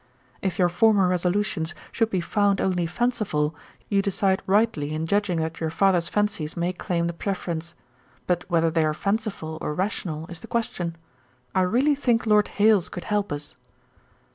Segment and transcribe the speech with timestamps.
[0.41, 3.53] 'If your former resolutions should be found only fanciful,
[3.87, 7.75] you decide rightly in judging that your father's fancies may claim the preference;
[8.25, 10.95] but whether they are fanciful or rational, is the question.
[11.53, 13.55] I really think Lord Hailes could help us.